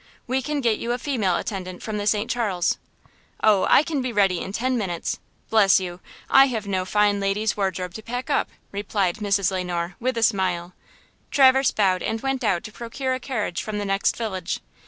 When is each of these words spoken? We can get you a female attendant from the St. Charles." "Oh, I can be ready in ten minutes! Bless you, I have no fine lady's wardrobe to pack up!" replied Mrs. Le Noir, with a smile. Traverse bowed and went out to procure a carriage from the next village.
We 0.25 0.41
can 0.41 0.61
get 0.61 0.79
you 0.79 0.93
a 0.93 0.97
female 0.97 1.35
attendant 1.35 1.83
from 1.83 1.99
the 1.99 2.07
St. 2.07 2.27
Charles." 2.27 2.79
"Oh, 3.43 3.67
I 3.69 3.83
can 3.83 4.01
be 4.01 4.11
ready 4.11 4.39
in 4.39 4.51
ten 4.51 4.75
minutes! 4.75 5.19
Bless 5.51 5.79
you, 5.79 5.99
I 6.27 6.45
have 6.47 6.65
no 6.65 6.85
fine 6.85 7.19
lady's 7.19 7.55
wardrobe 7.55 7.93
to 7.93 8.01
pack 8.01 8.27
up!" 8.27 8.49
replied 8.71 9.17
Mrs. 9.17 9.51
Le 9.51 9.63
Noir, 9.63 9.95
with 9.99 10.17
a 10.17 10.23
smile. 10.23 10.73
Traverse 11.29 11.69
bowed 11.69 12.01
and 12.01 12.19
went 12.21 12.43
out 12.43 12.63
to 12.63 12.71
procure 12.71 13.13
a 13.13 13.19
carriage 13.19 13.61
from 13.61 13.77
the 13.77 13.85
next 13.85 14.15
village. 14.17 14.59